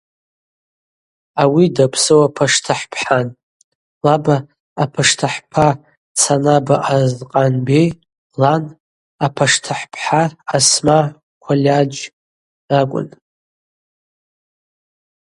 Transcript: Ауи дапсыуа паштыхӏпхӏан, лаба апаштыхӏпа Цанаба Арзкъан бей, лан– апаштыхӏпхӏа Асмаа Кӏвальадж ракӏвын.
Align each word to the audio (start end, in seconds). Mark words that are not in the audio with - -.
Ауи 1.41 1.65
дапсыуа 1.75 2.27
паштыхӏпхӏан, 2.35 3.27
лаба 4.05 4.37
апаштыхӏпа 4.83 5.65
Цанаба 6.19 6.75
Арзкъан 6.93 7.53
бей, 7.65 7.89
лан– 8.41 8.63
апаштыхӏпхӏа 9.25 10.23
Асмаа 10.55 11.03
Кӏвальадж 11.43 11.97
ракӏвын. 12.69 13.07